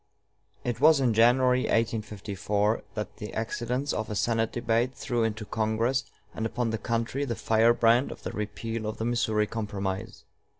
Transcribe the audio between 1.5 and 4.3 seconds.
1854, that the accidents of a